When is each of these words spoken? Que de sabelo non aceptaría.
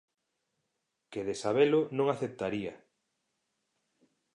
Que 1.11 1.21
de 1.27 1.35
sabelo 1.43 1.79
non 1.97 2.07
aceptaría. 2.09 2.73